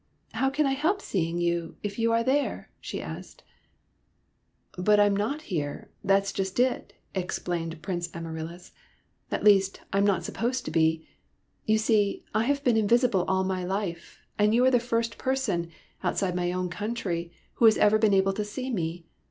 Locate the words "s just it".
6.25-6.93